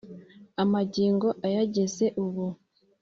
Amagingo 0.63 1.27
ayageza 1.47 2.05
ubu. 2.23 2.45